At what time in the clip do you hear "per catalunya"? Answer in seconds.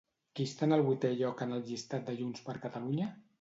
2.49-3.13